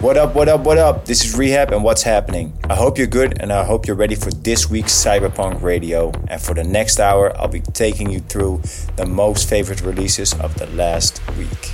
What 0.00 0.16
up, 0.16 0.36
what 0.36 0.48
up, 0.48 0.60
what 0.60 0.78
up? 0.78 1.06
This 1.06 1.24
is 1.24 1.36
Rehab 1.36 1.72
and 1.72 1.82
what's 1.82 2.04
happening. 2.04 2.52
I 2.70 2.76
hope 2.76 2.98
you're 2.98 3.08
good 3.08 3.42
and 3.42 3.52
I 3.52 3.64
hope 3.64 3.88
you're 3.88 3.96
ready 3.96 4.14
for 4.14 4.30
this 4.30 4.70
week's 4.70 4.92
Cyberpunk 4.92 5.60
Radio. 5.60 6.12
And 6.28 6.40
for 6.40 6.54
the 6.54 6.62
next 6.62 7.00
hour, 7.00 7.36
I'll 7.36 7.48
be 7.48 7.62
taking 7.62 8.08
you 8.08 8.20
through 8.20 8.62
the 8.94 9.06
most 9.06 9.48
favorite 9.48 9.82
releases 9.82 10.34
of 10.34 10.54
the 10.54 10.66
last 10.66 11.20
week. 11.36 11.72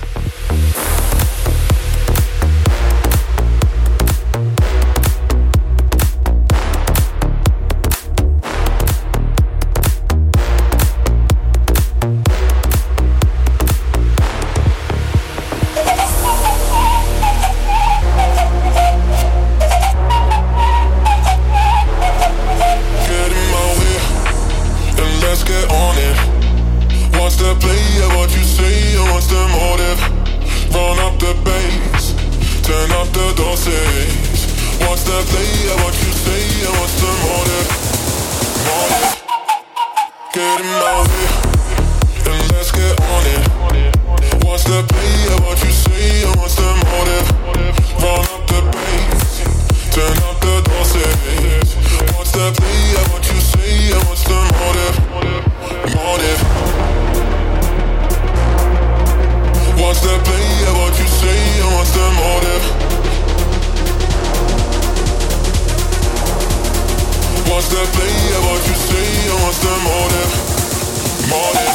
wants 67.55 67.69
to 67.69 67.77
play, 67.77 68.09
I 68.09 68.47
want 68.49 68.67
you 68.67 68.75
say, 68.75 69.31
I 69.31 69.35
want 69.45 69.55
some 69.55 69.83
more 69.85 70.09
than, 70.11 71.29
more 71.31 71.53
than. 71.55 71.74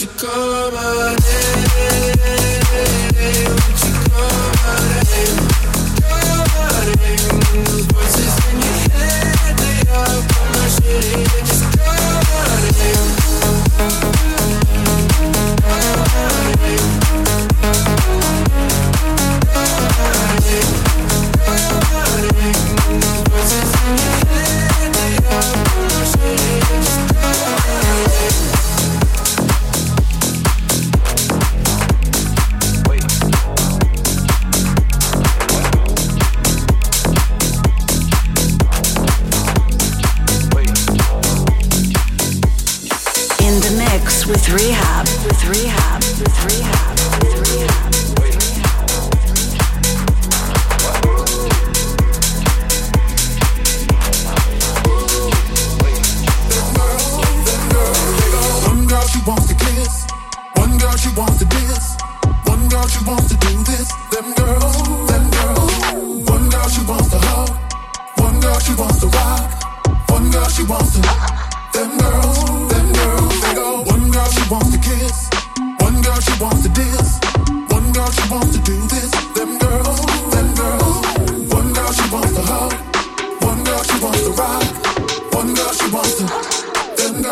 You 0.00 0.06
call 0.16 0.70
my 0.70 1.16
name? 1.16 2.57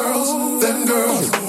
Girls, 0.07 0.61
them 0.63 0.87
girls. 0.87 1.46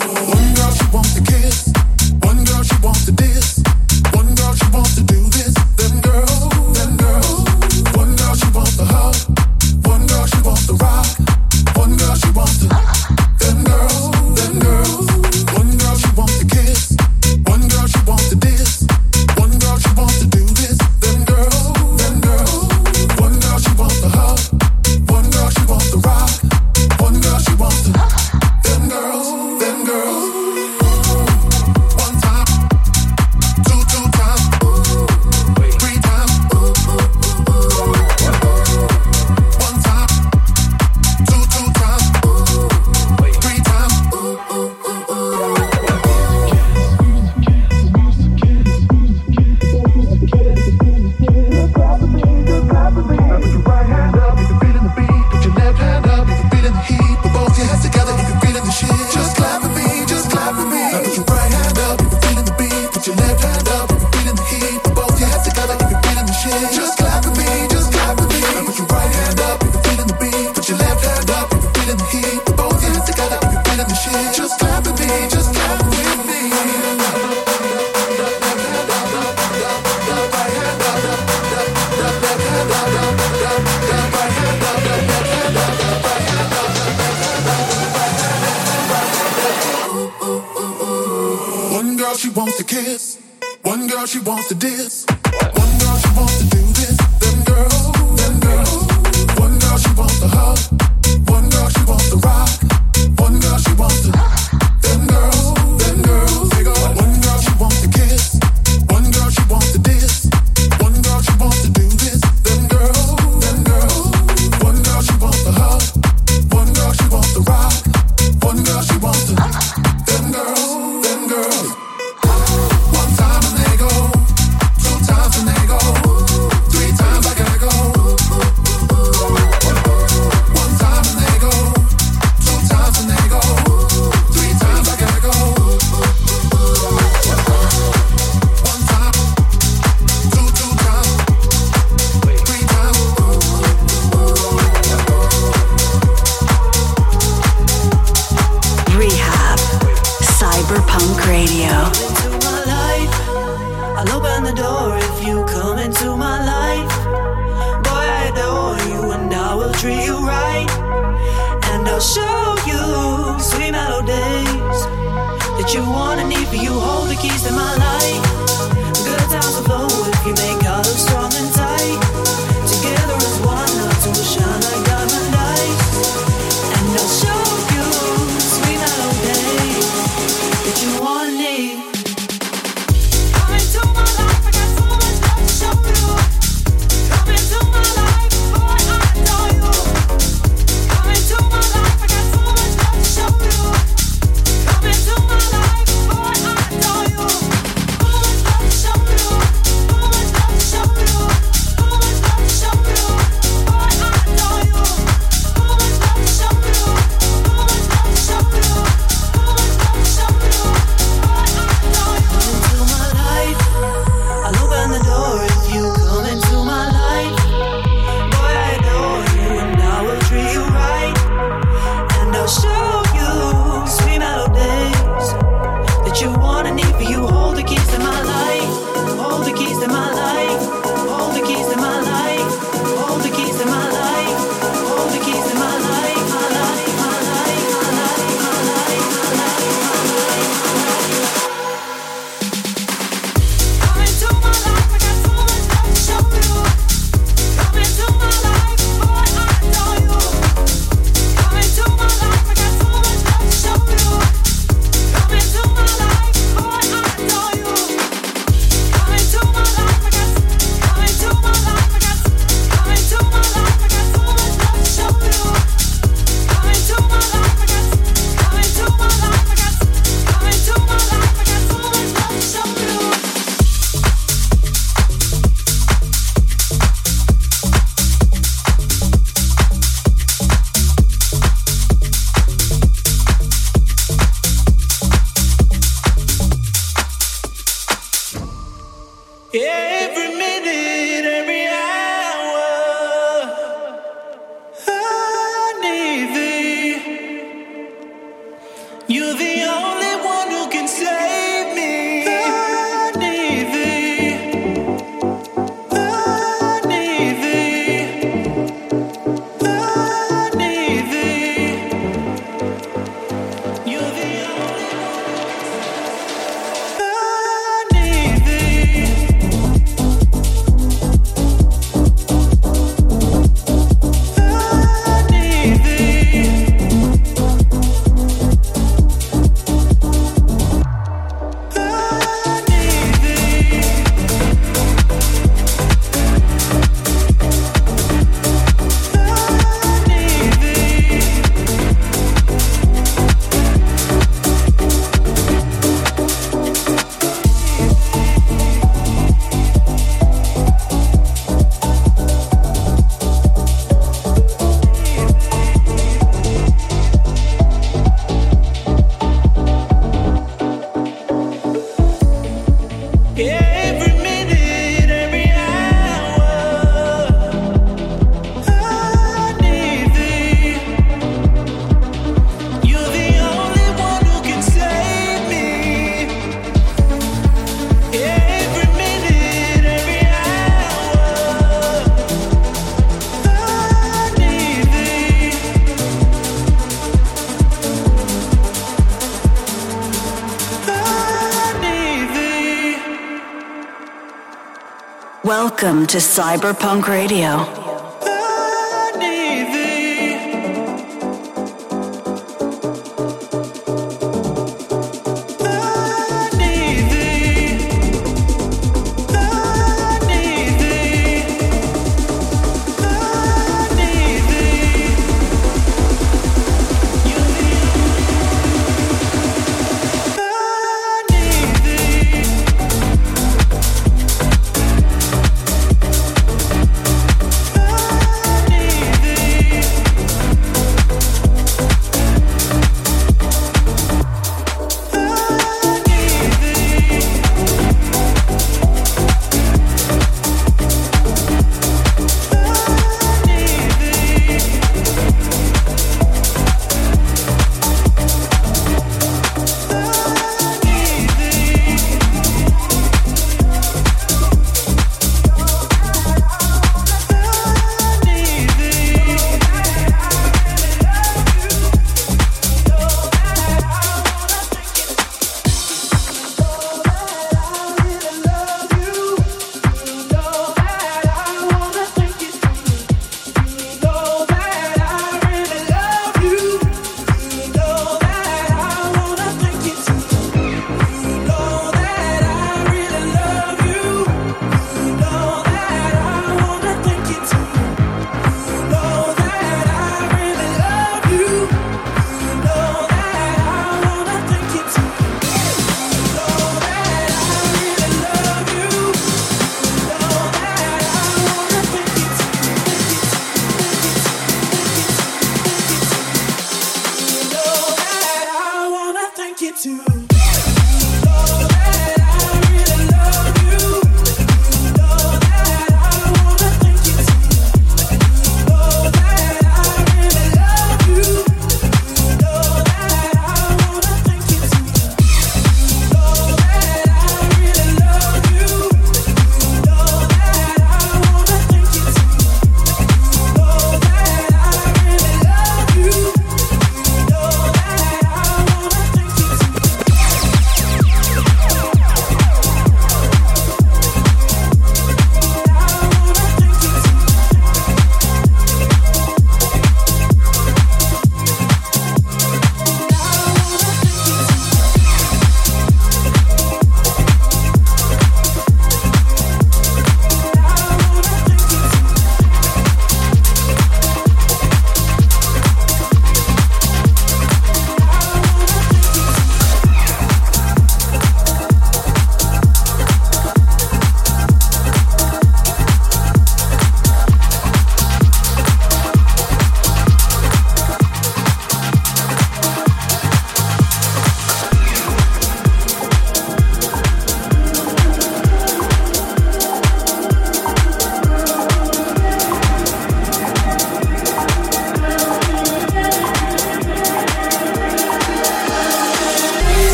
Welcome 395.80 396.08
to 396.08 396.18
Cyberpunk 396.18 397.08
Radio. 397.08 397.77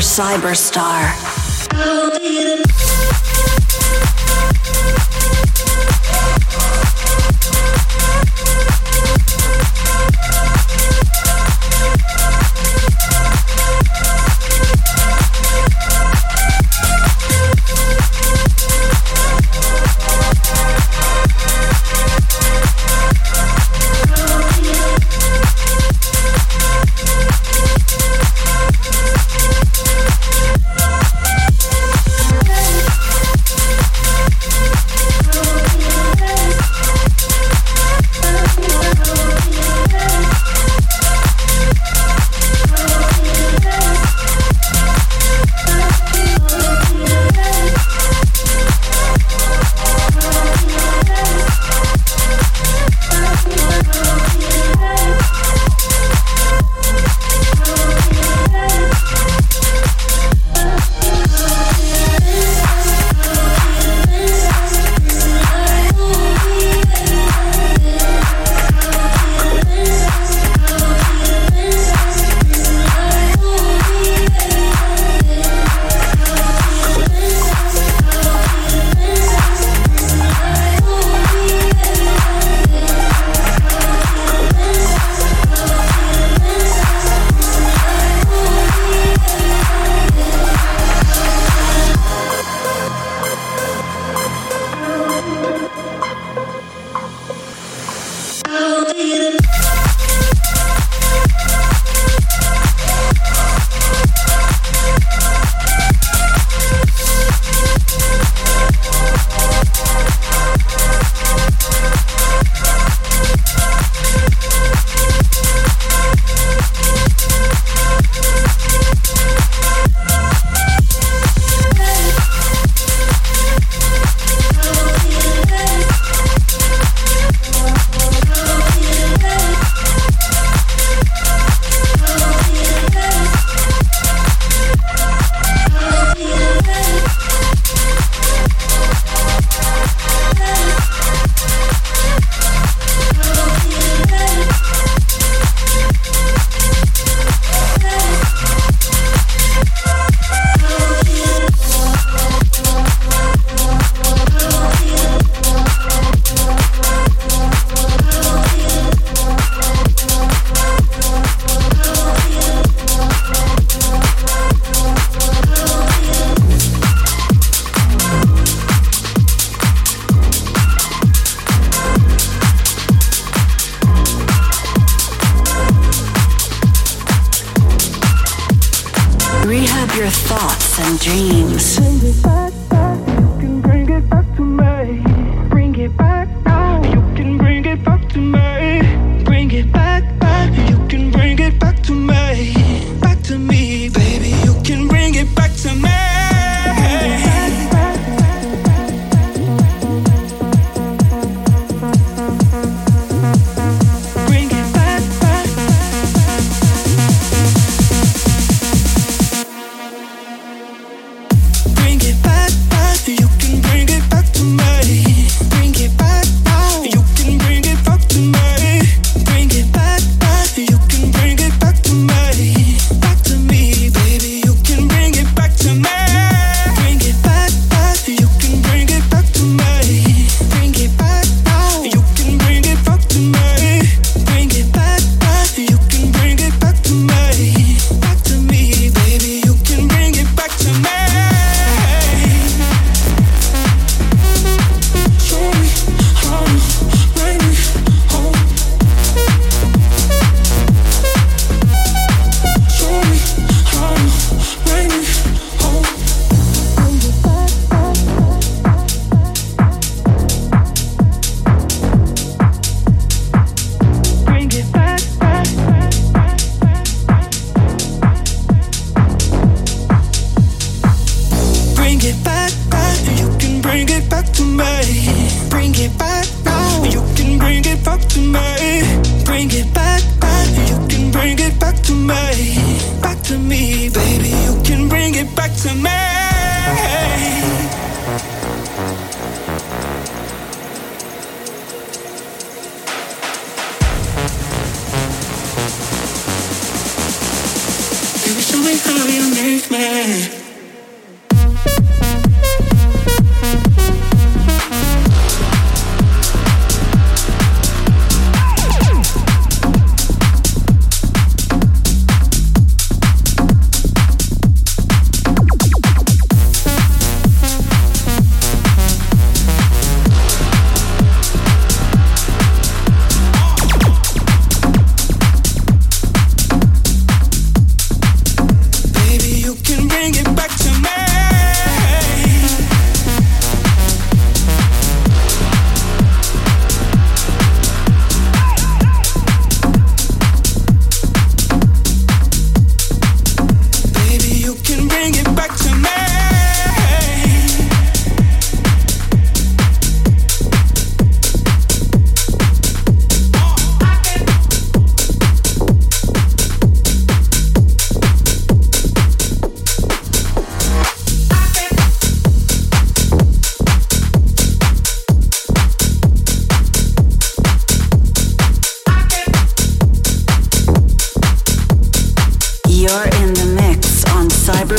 Cyberstar. 0.00 1.15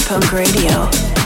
Punk 0.08 0.32
Radio. 0.32 1.17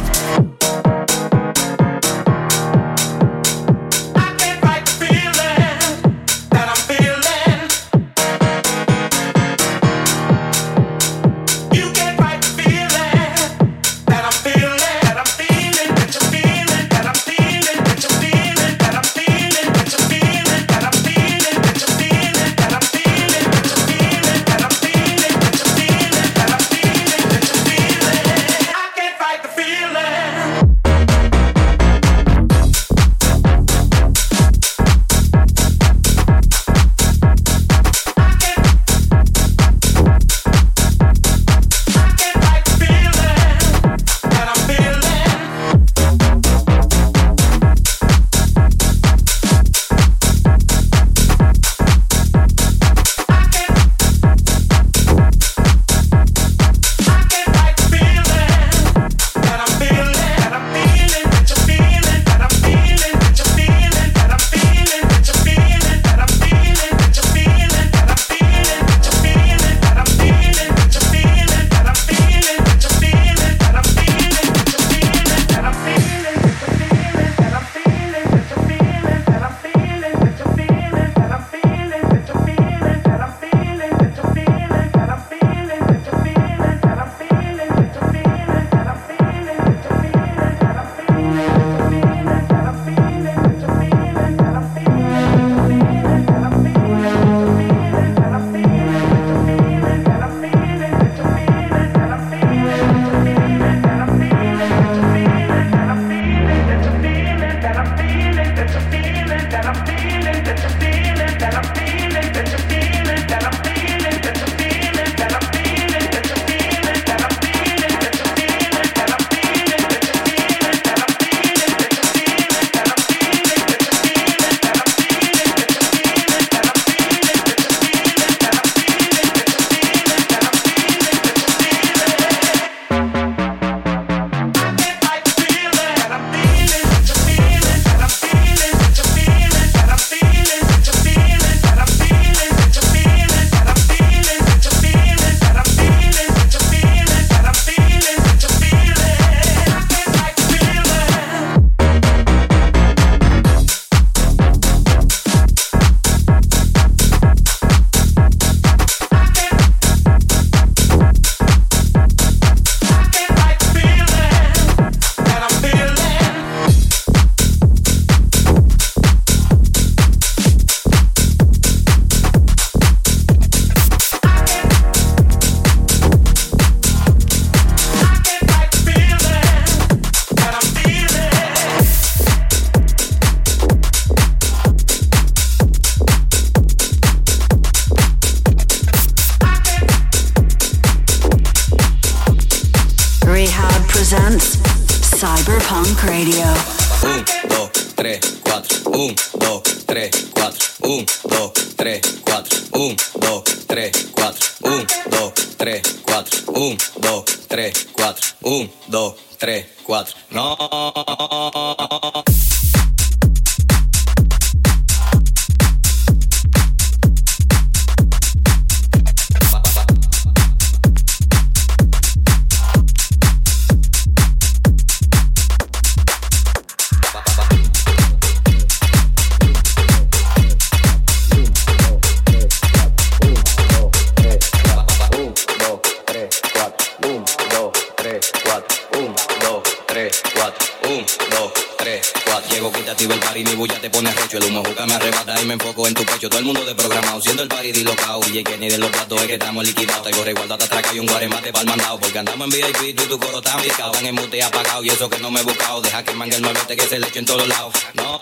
Andamos 252.22 252.54
en 252.54 252.62
VIP 252.62 252.82
y 252.90 252.94
tu 252.94 253.20
coro 253.20 253.40
está 253.40 253.58
picado. 253.58 253.94
En 254.00 254.16
mute 254.16 254.42
apagado 254.42 254.84
y 254.84 254.90
eso 254.90 255.10
que 255.10 255.20
no 255.20 255.30
me 255.30 255.42
he 255.42 255.44
buscado. 255.44 255.82
Deja 255.82 256.04
que 256.04 256.14
mangue 256.14 256.36
el 256.36 256.42
muevete 256.42 256.76
que 256.76 256.88
se 256.88 257.00
le 257.00 257.08
eche 257.08 257.20
en 257.20 257.26
todos 257.26 257.48
lados. 257.48 257.74
No. 257.94 258.20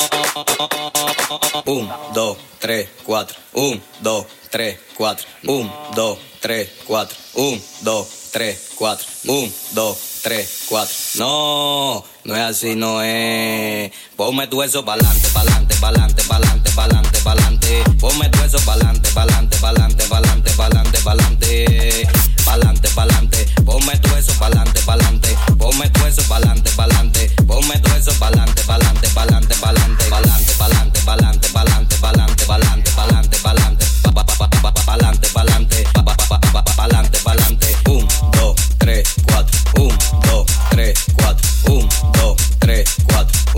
Un, 1.65 1.89
dos, 2.13 2.37
tres, 2.59 2.89
cuatro. 3.03 3.37
Un, 3.53 3.81
dos, 4.01 4.25
tres, 4.49 4.79
cuatro. 4.95 5.27
Un, 5.43 5.71
dos, 5.95 6.17
tres, 6.39 6.69
cuatro. 6.85 7.17
Un, 7.35 7.61
dos, 7.81 8.07
tres, 8.31 8.71
cuatro. 8.75 9.05
Un, 9.25 9.53
dos, 9.71 9.97
tres, 10.23 10.65
cuatro. 10.67 10.95
No, 11.15 12.05
no 12.29 12.35
es 12.35 12.41
así, 12.43 12.75
no 12.75 13.01
es. 13.01 13.91
Ponme 14.15 14.45
tu 14.45 14.61
eso 14.61 14.85
pa'lante, 14.85 15.29
pa'lante, 15.29 15.75
pa'lante, 15.81 16.23
pa'lante, 16.23 16.71
pa'lante, 16.71 17.19
pa'lante. 17.21 17.83
Ponme 17.99 18.29
tu 18.29 18.43
eso 18.43 18.59
pa'lante, 18.65 19.09
pa'lante, 19.11 19.57
pa'lante, 19.57 20.03
pa'lante, 20.05 20.51
pa'lante, 20.53 20.99
pa'lante. 20.99 22.07
Pa'lante, 22.45 22.89
pa'lante. 22.89 23.47
Ponme 23.65 23.97
tu 23.97 24.15
eso 24.15 24.33
pa'lante, 24.37 24.79
pa'lante. 24.81 25.35
Ponme 25.57 25.89
tu 25.89 26.05
eso 26.05 26.21
pa'lante, 26.29 26.69
pa'lante. 26.71 27.31
Ponme 27.47 27.79
tu 27.79 27.91
eso 27.95 28.11
pa'lante, 28.19 28.61
pa'lante, 28.63 29.07
pa'lante, 29.09 29.55
pa'lante, 29.55 30.05
pa'lante, 30.05 30.53
pa'lante, 30.59 31.01
pa'lante, 31.05 31.49
pa'lante, 31.49 31.97
pa'lante, 32.05 32.45
pa'lante, 32.45 32.91
pa'lante, 32.95 33.39
pa'lante, 33.41 35.27
pa'lante, 35.33 35.83
pa'lante, 35.97 36.73
pa'lante, 36.77 37.19
pa'lante. 37.23 37.75
Un, 37.89 38.07
dos, 38.33 38.55
tres, 38.77 39.03
cuatro. 39.25 39.59
Un, 39.77 39.97
dos, 40.27 40.45
tres, 40.69 40.93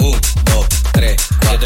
Oh. 0.03 0.30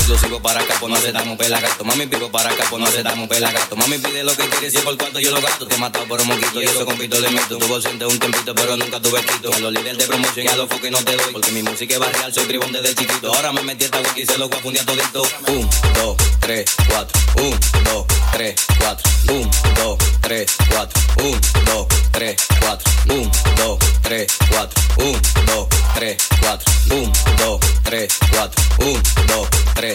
Cuatro. 0.06 0.14
exclusivo 0.14 0.40
para 0.40 0.62
acá, 0.62 0.76
pues 0.80 0.94
no 0.94 1.00
se 1.02 1.12
damos 1.12 1.36
pelagato. 1.36 1.84
Mami 1.84 2.06
pico 2.06 2.30
para 2.30 2.52
acá, 2.52 2.64
pues 2.70 2.80
no 2.80 2.88
se 2.92 3.02
damos 3.02 3.28
pelagato. 3.28 3.76
Mami 3.76 3.98
pide 3.98 4.24
lo 4.24 4.36
que 4.36 4.48
quiere, 4.50 4.70
si 4.70 4.78
es 4.78 4.84
por 4.84 4.96
cuarto 4.98 5.20
yo 5.20 5.32
lo 5.32 5.42
gasto. 5.42 5.66
Te 5.66 5.76
he 5.76 5.78
matado 5.80 6.06
por 6.06 6.22
un 6.22 6.28
moquito 6.28 6.62
y 6.62 6.66
eso 6.66 6.86
compito 6.86 7.20
le 7.20 7.30
meto. 7.32 7.58
Tuvo 7.58 7.82
siente 7.82 8.06
un 8.06 8.20
tempito, 8.20 8.54
pero 8.54 8.78
nunca 8.78 9.00
tuve 9.00 9.22
quito. 9.26 9.52
A 9.52 9.60
los 9.60 9.74
líderes 9.74 9.98
de 9.98 10.06
promoción 10.06 10.46
y 10.46 10.50
a 10.50 10.56
los 10.58 10.70
foques 10.70 10.92
no 10.92 11.00
te 11.00 11.16
doy. 11.16 11.34
Porque 11.34 11.52
mi 11.52 11.64
música 11.64 11.96
es 11.96 12.00
barrial, 12.00 12.32
soy 12.32 12.46
tribón 12.46 12.72
desde 12.72 12.94
chiquito. 12.94 13.34
Ahora 13.34 13.52
me 13.52 13.64
metí 13.64 13.86
esta 13.86 14.00
wiki 14.00 14.22
y 14.22 14.26
se 14.28 14.38
lo 14.38 14.48
voy 14.48 14.60
a 14.60 14.62
fundir 14.62 14.82
a 14.82 14.86
todito. 14.86 15.24
Un, 15.48 15.70
dos, 15.96 16.18
tres, 16.40 16.66
cuatro. 16.88 17.20
Un, 17.38 17.60
dos, 17.84 18.06
tres, 18.32 18.56
cuatro. 18.78 19.12
Un, 19.30 19.50
dos, 19.76 19.98
tres, 20.22 20.56
cuatro. 20.70 21.02
Un, 21.24 21.42
dos, 21.66 21.88
tres, 22.12 22.48
cuatro. 22.60 22.92
Un, 23.10 23.32
dos, 23.58 23.78
tres, 24.04 24.28
cuatro. 24.52 24.84
Un, 25.00 25.22
dos, 25.48 25.68
tres, 25.94 26.18
cuatro. 26.40 26.74
Un, 26.92 27.12
dos, 27.38 27.60
tres, 27.84 28.14
cuatro. 28.32 28.64
Un, 28.80 29.04
dos, 29.28 29.50
tres, 29.74 29.95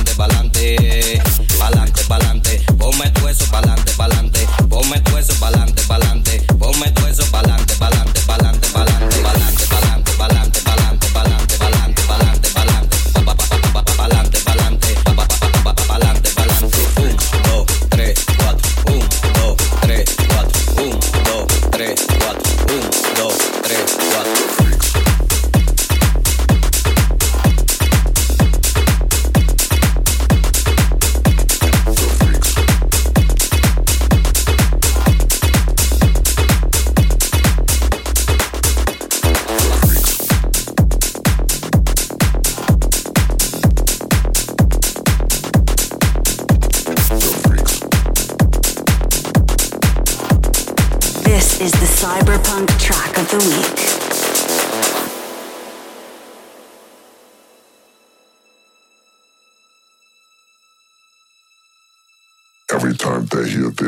pa'lante. 0.21 1.21
Pa'lante, 1.57 2.03
pa'lante. 2.03 2.61
Ponme 2.77 3.09
tu 3.11 3.27
eso 3.27 3.45
pa'lante, 3.49 3.91
pa'lante. 3.97 4.47
Ponme 4.69 4.99
tu 5.01 5.17
eso 5.17 5.33
pa'lante, 5.39 5.81
pa'lante. 5.87 6.45
Ponme 6.59 6.91
tu 6.91 7.05
eso 7.07 7.25
pa'lante, 7.31 7.73
pa'lante, 7.81 8.21
pa'lante, 8.27 8.67
pa'lante, 8.71 9.17
pa'lante, 9.25 9.65
pa'lante, 9.65 9.90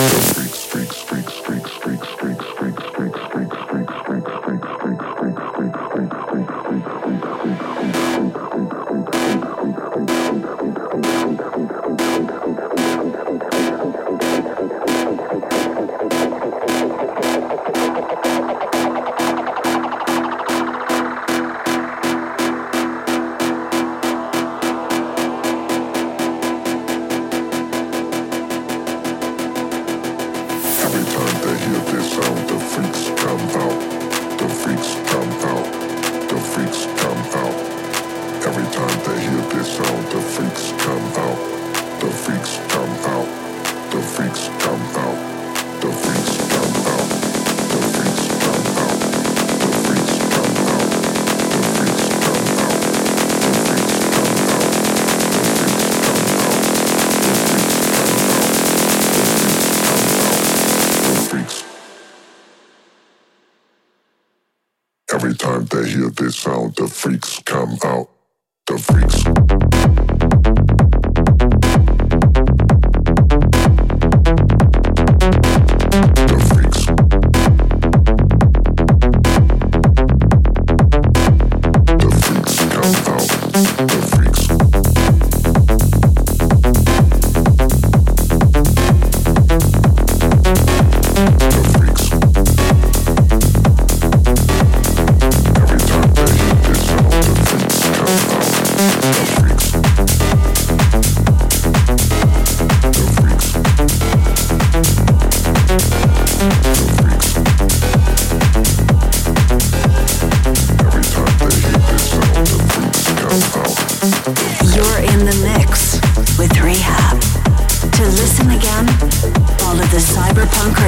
Thank 0.00 0.36
you. 0.36 0.39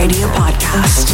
Miss 0.08 0.20
you. 0.20 1.11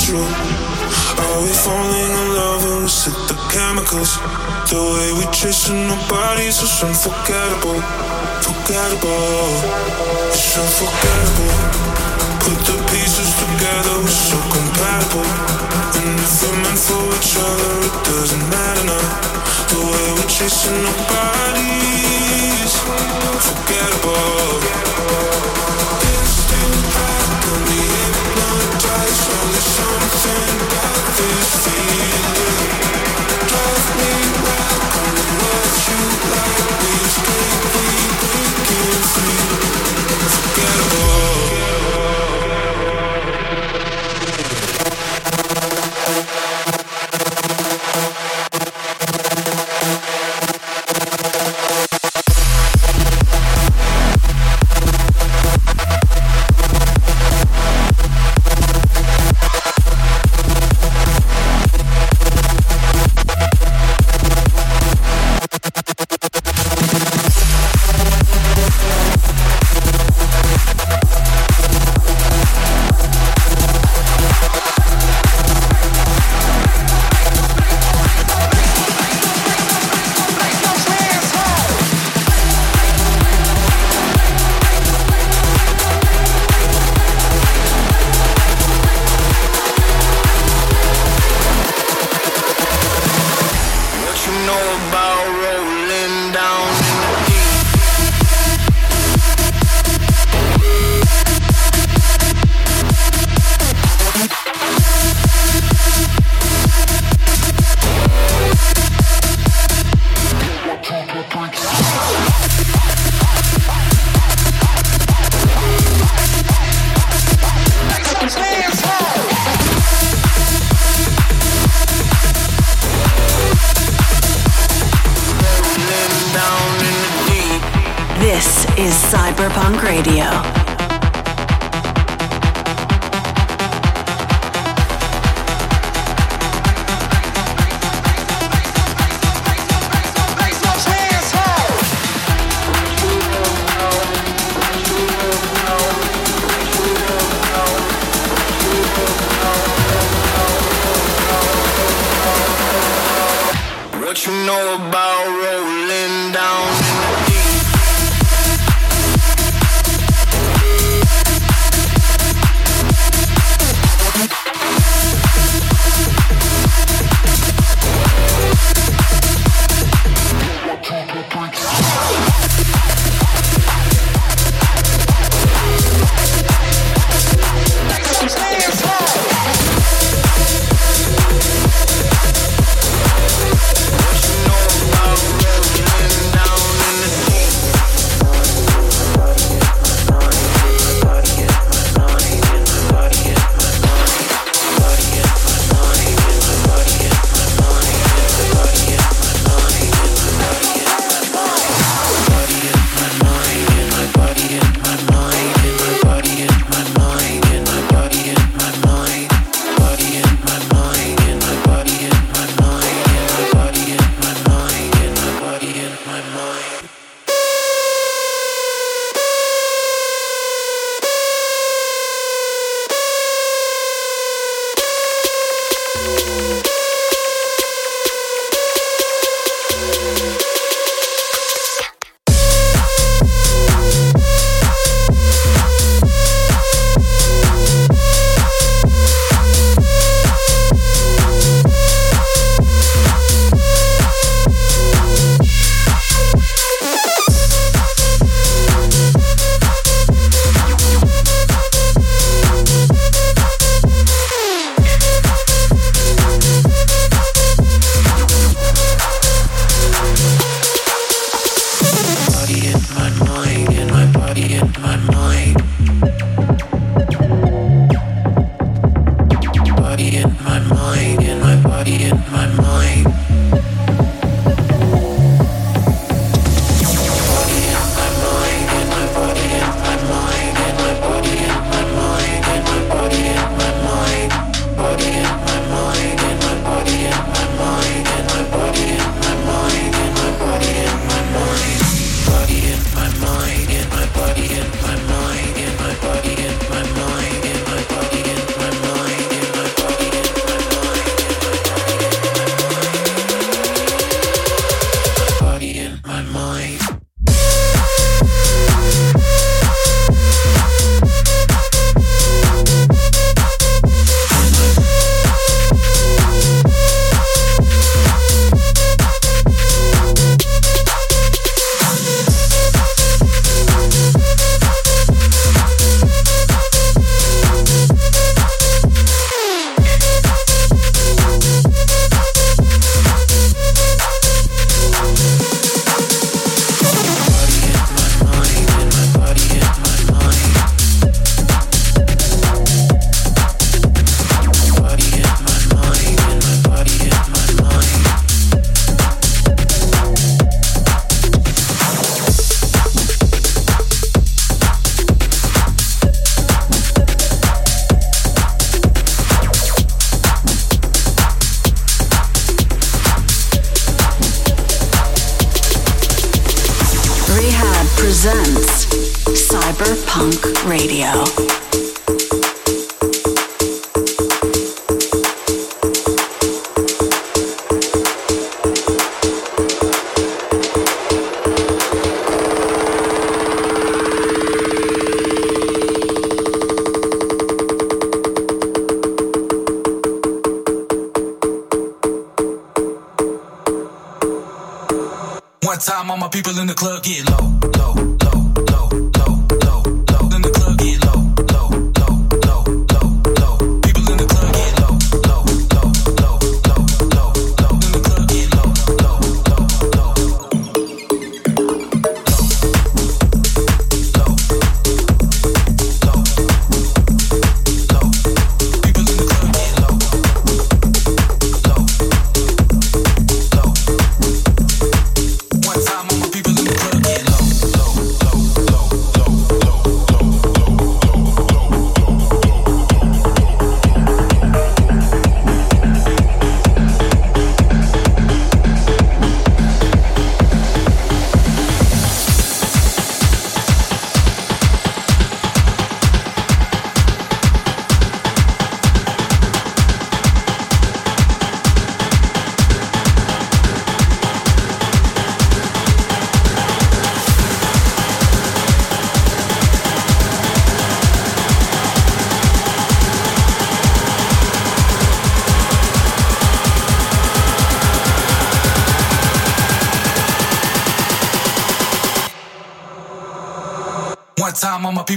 Natural? 0.00 0.24
Are 1.20 1.40
we 1.42 1.52
falling 1.52 2.12
in 2.20 2.28
love 2.34 2.64
or 2.64 2.84
is 2.84 3.06
it 3.06 3.16
the 3.28 3.36
chemicals? 3.52 4.16
The 4.70 4.80
way 4.80 5.12
we 5.12 5.24
chasing 5.32 5.90
our 5.90 6.08
bodies 6.08 6.62
is 6.62 6.82
unforgettable, 6.82 7.80
forgettable. 8.40 9.60
It's 10.32 10.56
unforgettable. 10.56 11.52
Put 12.40 12.58
the 12.64 12.76
pieces 12.88 13.30
together, 13.44 13.94
we're 14.00 14.08
so 14.08 14.38
compatible. 14.48 15.28
And 16.00 16.16
if 16.16 16.42
we're 16.42 16.56
meant 16.64 16.80
for 16.80 17.04
each 17.16 17.36
other, 17.36 17.72
it 17.84 17.96
doesn't 18.08 18.44
matter 18.48 18.84
now. 18.88 19.06
The 19.68 19.80
way 19.84 20.06
we're 20.16 20.30
chasing 20.32 20.80
our 20.80 21.00
bodies, 21.12 22.72
forgettable. 23.44 24.60
High, 26.90 27.40
got 27.44 27.60
me 27.68 27.99
something 30.20 30.69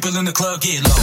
people 0.04 0.20
in 0.20 0.26
the 0.26 0.34
club 0.34 0.60
get 0.60 0.84
low, 0.84 0.90
low, 0.90 1.03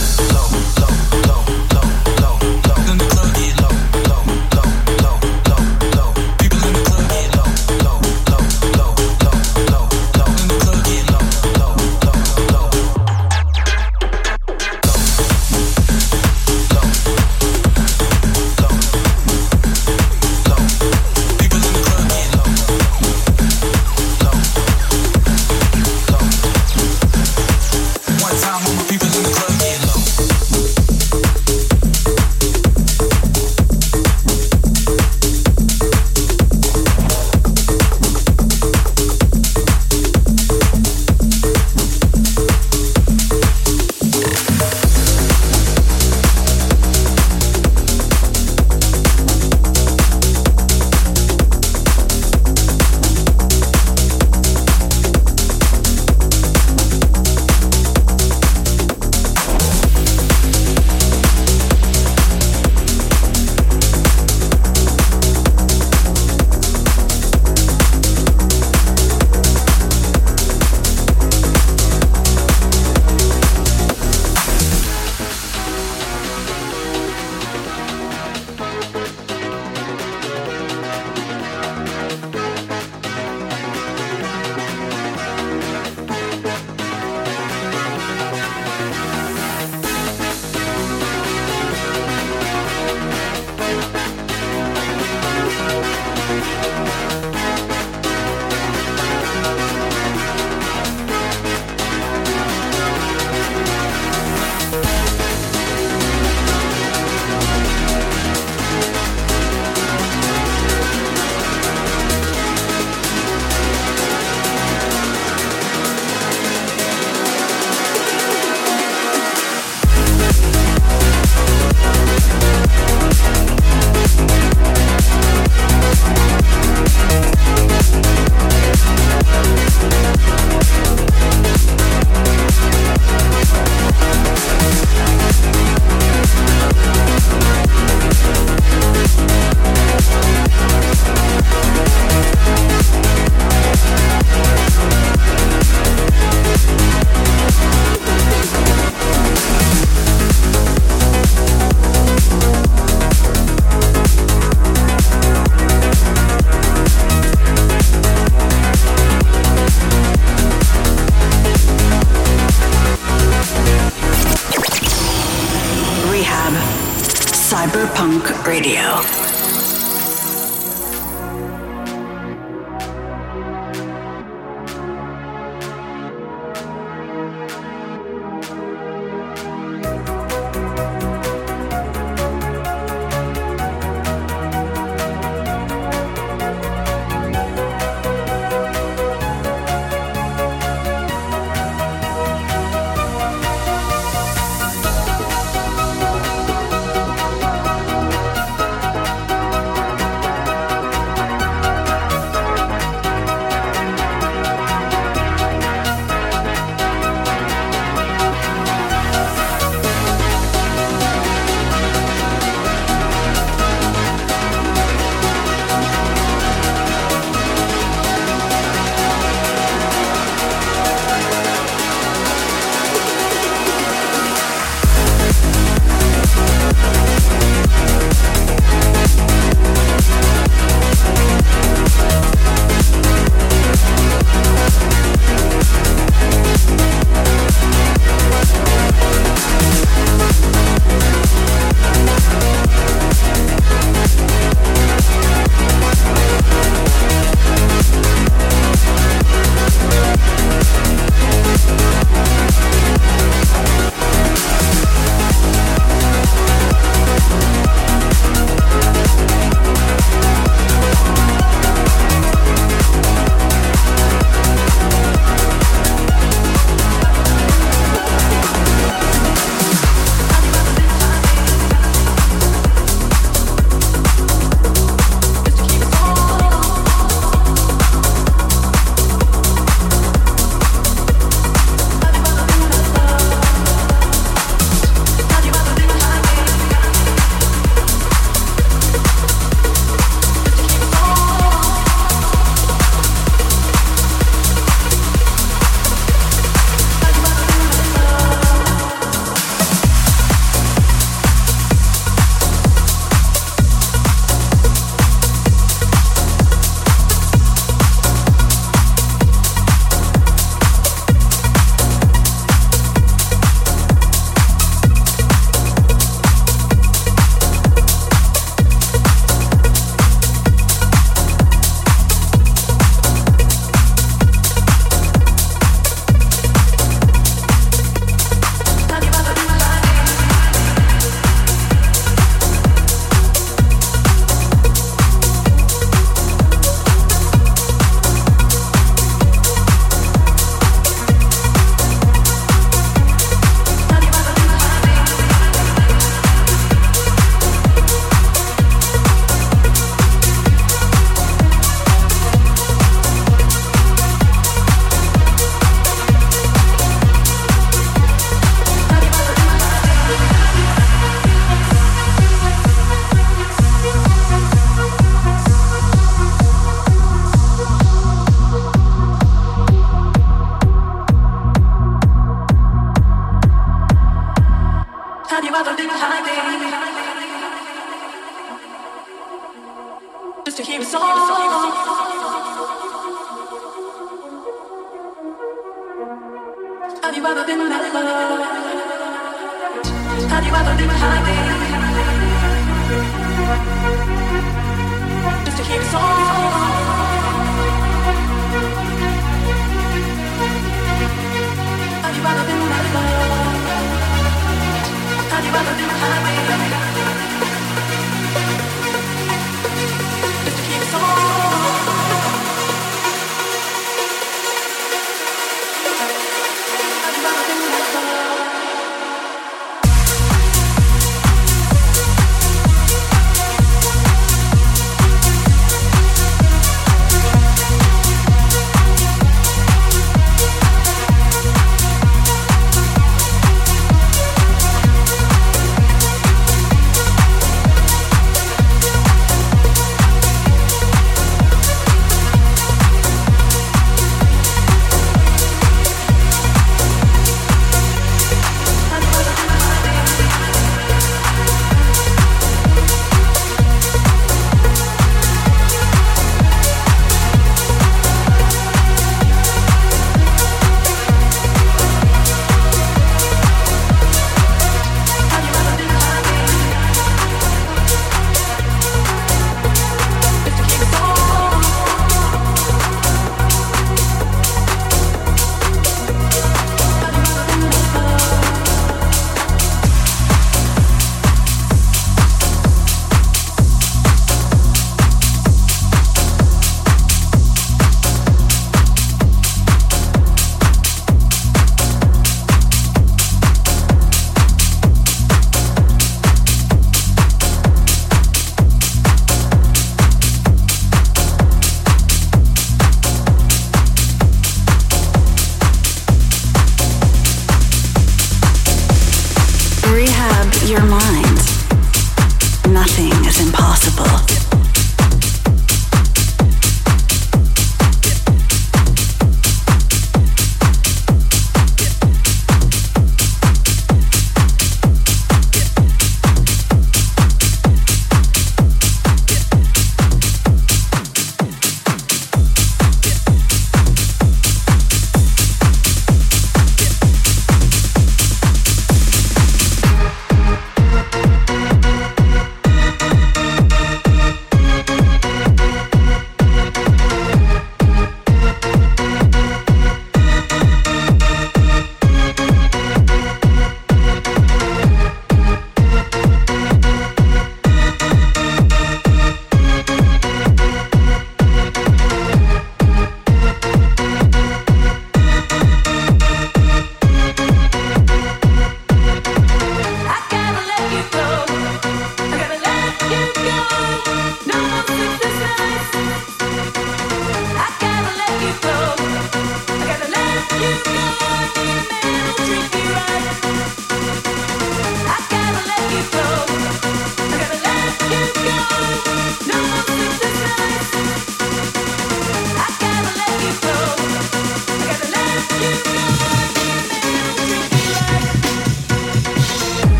your 510.71 510.85
mind. 510.85 511.30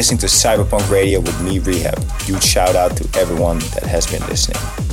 Listening 0.00 0.16
to 0.16 0.24
Cyberpunk 0.24 0.90
Radio 0.90 1.20
with 1.20 1.38
me, 1.42 1.58
Rehab. 1.58 2.02
Huge 2.22 2.42
shout 2.42 2.74
out 2.74 2.96
to 2.96 3.20
everyone 3.20 3.58
that 3.74 3.82
has 3.82 4.06
been 4.06 4.26
listening. 4.28 4.89